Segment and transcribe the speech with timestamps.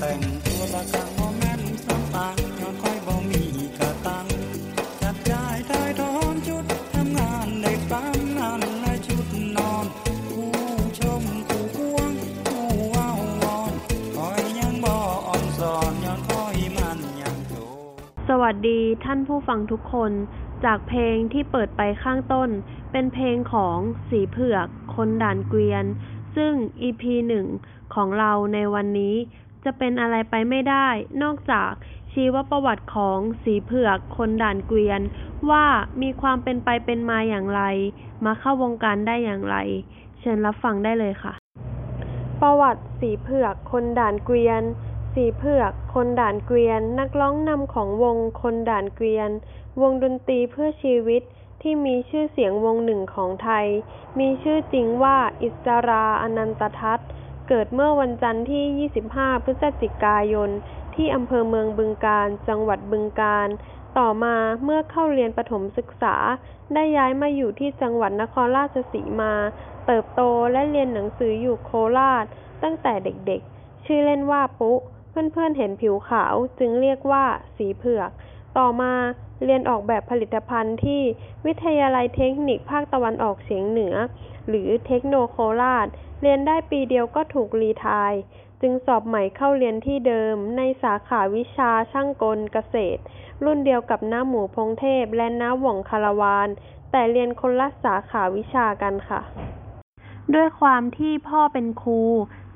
[0.00, 2.28] แต่งตัวละกังบ่แม่นสำปา
[2.60, 3.44] ย้อนคอยบ่มี
[3.78, 4.26] กะตัง
[5.02, 9.84] จัดย้ายได้ทอนชุดทำงานได้ฟังนั่นและชุดนอน
[10.30, 10.50] ผู้
[11.00, 12.12] ชมผู้ห่วง
[12.46, 13.10] ผู้เว้า
[13.42, 13.72] วอน
[14.16, 14.94] คอยยังบ่
[15.26, 17.54] อ่อนสอนย้อนคอยมันยังโต
[18.28, 20.12] สวัสดีท่านผู้ฟังทุกคน
[20.64, 22.48] จากเพลงที่เปิดไปข้างต้น
[22.92, 23.78] เป็นเพลงของ
[24.08, 25.84] สีเผือก คนด่านเกวียน
[26.36, 26.52] ซึ่ง
[26.82, 27.46] EP หนึ่ง
[27.94, 29.16] ของเราในวันนี้
[29.66, 30.88] จะเป็นอะไรไปไม่ได้
[31.22, 31.72] นอกจาก
[32.12, 35.00] ชีวประวัติของสีเผือกคนด่านเกวียน
[35.50, 35.64] ว่า
[36.02, 37.62] มีความเป็นไปเป็นมาอย่างไร
[38.24, 39.56] มาเข้าวงการได้อย่างไร
[40.20, 41.34] เชิญรับฟังได้เลยค่ะ
[42.40, 44.62] ประวัติสีเผือกคนด่านเกวียน
[45.14, 49.30] สีเผือกคนด่านเกวียน นักร้องนำของวงคนด่านเกวียน
[49.80, 51.22] วงดนตรีเพื่อชีวิต
[51.62, 53.66] ที่มีชื่อเสียงวงหนึ่งของไทย
[54.18, 57.05] มีชื่อจริงว่าอิสราอนันตทัศน
[57.48, 60.50] เกิดเมื่อวันจันทร์ที่ 25 พฤศจิกายน
[60.94, 63.48] ที่อำเภอเมืองบึงกาฬจังหวัดบึงกาฬ
[63.98, 66.16] ต่อมาเมื่อเข้าเรียนประถมศึกษา
[66.74, 69.34] ได้ย้ายมาอยู่ที่จังหวัดนครราชสีมา
[69.86, 70.22] เติบโต
[70.52, 72.24] และเรียนหนังสืออยู่โคราช
[72.62, 74.78] ตั้งแต่เด็กๆ ชื่อเล่นว่าปุ๊
[75.10, 77.24] เพื่อนๆเห็นผิวขาวจึงเรียกว่า
[77.56, 78.10] สีเผือก
[78.58, 78.92] ต่อมา
[79.44, 81.02] เรียนออกแบบผลิตภัณฑ์ที่
[81.46, 83.94] วิทยาลัยเทคนิคภาคตะวันออกเฉียงเหนือ
[84.48, 85.86] หรือเทคโนโคราช
[86.22, 88.20] เรียนได้ปีเดียวก็ถูกรีทร์
[88.60, 93.00] จึงสอบใหม่เข้าเรียนที่เดิม ในสาขาวิชาช่างกลเกษตร
[93.44, 96.48] รุ่นเดียวกับน้าหมูพงเทพและน้าหว่องคารวาน
[96.90, 99.20] แต่เรียนคนละสาขาวิชากันค่ะ
[100.34, 102.00] ด้วยความที่พ่อเป็นครู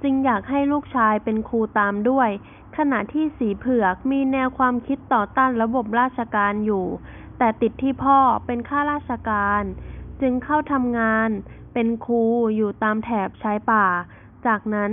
[0.02, 2.30] จึงอยากให้ลูกชายเป็นครูตามด้วย
[2.76, 6.86] ขณะที่สีเผือกมีแนวความคิดต่อต้านระบบราชการอยู่
[7.38, 9.62] แต่ติดที่พ่อเป็นข้าราชการ
[10.20, 11.30] จึงเข้าทำงาน
[11.74, 12.22] เป็นครู
[12.56, 13.86] อยู่ตามแถบชายป่า
[14.46, 14.92] จากนั้น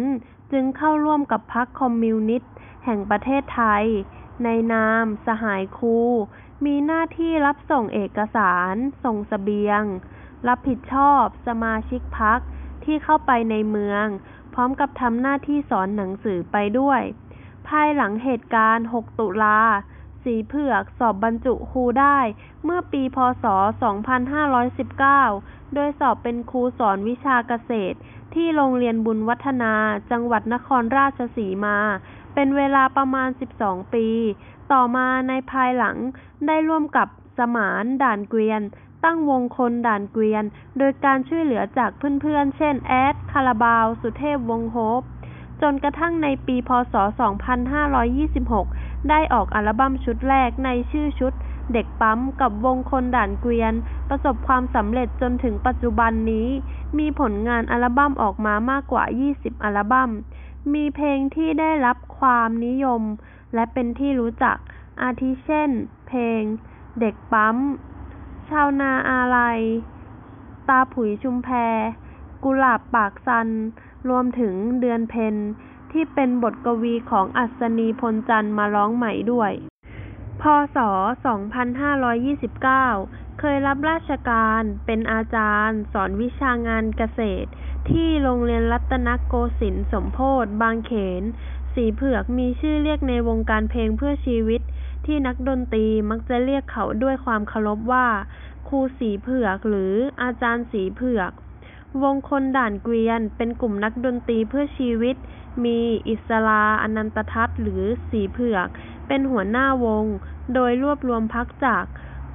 [0.51, 2.53] จึงเข้าร่วมกับพรรคคอมมิวนิสต์
[2.85, 3.85] แห่งประเทศไทย
[4.43, 5.97] ในนามสหายครู
[6.65, 9.81] มีหน้าที่รับส่งเอกสาร ส่งเสบียง
[10.47, 12.39] รับผิดชอบสมาชิกพรรค
[12.83, 14.05] ที่เข้าไปในเมือง
[14.57, 17.01] ร้อมกับทำหน้าที่สอนหนังสือไปด้วย
[17.67, 19.59] ภายหลังเหตุการณ์ 6 ตุลา
[20.23, 22.19] สีเผือกสอบบรรจุครูได้
[22.63, 23.45] เมื่อปีพศ
[24.39, 27.97] 2519 โดยสอบเป็นครูสอนวิชาเกษตร
[28.33, 29.73] ที่โรงเรียนบุญวัฒนา
[30.11, 31.77] จังหวัดนครราชสีมา
[32.33, 33.29] เป็นเวลาประมาณ
[33.61, 34.07] 12 ปี
[34.71, 35.97] ต่อมาในภายหลัง
[36.47, 37.07] ได้ร่วมกับ
[37.37, 38.61] สมานด่านเกวียน
[39.03, 40.43] ตั้งวงคนด่านเกวียน
[40.77, 41.91] โดยการช่วยเหลือจาก
[42.21, 45.01] เพื่อนๆ เช่นแอดาราบาว สุเทพวงศ์โฮป
[45.61, 46.95] จนกระทั่งในปี พศ
[48.21, 51.33] 2526 ได้ออกอัลบั้มชุดแรกในชื่อชุด
[51.73, 53.73] เด็กปั๊มกับวงคนด่านเกวียน
[54.09, 56.47] ประสบความสำเร็จจนถึงปัจจุบันนี้
[56.97, 59.03] มีผลงานอัลบั้มออกมามากกว่า
[59.35, 60.09] 20 อัลบั้ม
[60.73, 63.01] มีเพลงที่ได้รับความนิยม
[63.53, 64.57] และเป็นที่รู้จัก
[65.01, 65.69] อาทิเช่น
[66.07, 66.41] เพลง
[66.99, 67.57] เด็กปั๊ม
[68.49, 69.59] ชาวนาอาลัย
[70.69, 71.49] ตาผุยชุมแพ
[72.43, 73.49] กุหลาบปากซัน
[74.09, 75.35] รวมถึงเดือนเพ็ญ
[75.91, 79.51] ที่เป็นบทกวีของอัศนีพลจันทร์มาร้องใหม่ด้วย
[80.41, 80.43] พ
[80.75, 80.77] ศ
[82.43, 87.49] 2529 เคยรับราชการเป็นอาจารย์ สอนวิชางานเกษตร
[87.89, 91.23] ที่โรงเรียนรัตนโกสินทร์สมโพธิบางเขน
[91.73, 94.61] สีเผือกมีชื่อเรียกในวงการเพลงเพื่อชีวิต
[95.05, 98.07] ที่นักดนตรีมักจะเรียกเขาด้วยความเคารพว่า
[98.67, 101.31] ครูสีเผือกหรืออาจารย์สีเผือก
[102.03, 105.15] วงคนด่านเกวียน เป็นกลุ่มนักดนตรีเพื่อชีวิต
[105.65, 108.67] มีอิสรา อนันตทัศน์ หรือสีเผือก
[109.07, 110.05] เป็นหัวหน้าวง
[110.53, 111.85] โดยรวบรวมพักจาก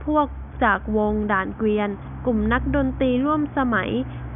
[0.05, 0.27] พวก
[0.65, 1.89] จากวงด่านเกวียน
[2.27, 3.91] กลุ่มนักดนตรีร่วมสมัย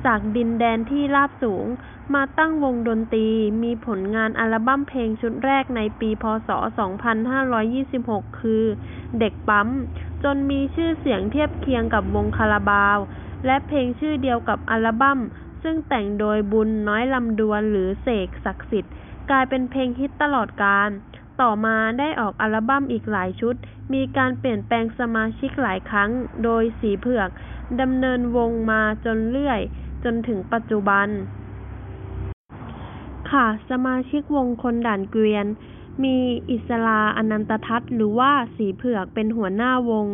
[0.07, 1.67] จากดินแดนที่ราบสูง
[2.15, 3.29] มาตั้งวงดนตรี
[3.63, 6.51] มีผลงานอัลบั้มเพลงชุดแรกในปี พศ
[7.65, 8.65] 2526 คือ
[9.19, 9.69] เด็กปั๊ม
[10.25, 12.99] จนมีชื่อเสียงเทียบเคียงกับวงคาราบาว
[13.45, 15.21] และเพลงชื่อเดียวกับอัลบั้ม
[15.63, 18.93] ซึ่งแต่งโดยบุญน้อยลำดวนหรือเสกศักดิ์สิทธิ์
[19.31, 20.91] กลายเป็นเพลงฮิตตลอดกาล
[21.41, 23.55] ต่อมาได้ออกอัลบั้มอีกหลายชุด
[23.93, 26.11] มีการเปลี่ยนแปลงสมาชิกหลายครั้ง
[26.45, 27.29] โดยสีเผือก
[27.81, 29.61] ดำเนินวงมาจนเรื่อย
[30.05, 31.09] จนถึงปัจจุบัน
[33.31, 35.47] ค่ะ สมาชิกวงคนด่านเกวียน
[36.05, 36.17] มี
[36.51, 40.07] อิสรา อนันตทัศน์ หรือว่าสีเผือกเป็นหัวหน้าวง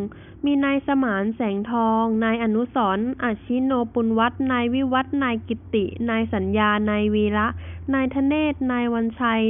[0.45, 7.47] มีนายสมานแสงทอง นายอนุสรอาชิโนปุณวัฒนายวิวัฒนายกิตติ นายสัญญา นายวีระ
[7.93, 9.43] นายธเนศ นายวันชัย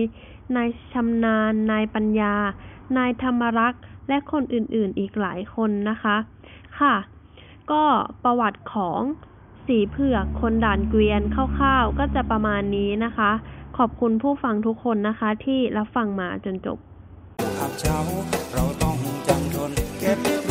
[0.55, 2.35] นายชำนาญ นายปัญญา
[2.97, 6.17] นายธรรมรักษ์ และคนอื่นๆ อีกหลายคนนะคะ
[6.79, 6.95] ค่ะ
[7.71, 7.83] ก็
[8.23, 9.01] ประวัติของ
[9.65, 13.31] สีเผือกคนด่านเกวียนคร่าวๆ ก็จะประมาณนี้นะคะ
[13.77, 16.77] ขอบคุณผู้ฟังทุกคนนะคะที่รับฟังมาจนจบ
[18.53, 18.95] เราต้อง
[19.27, 20.42] จทนเก็บ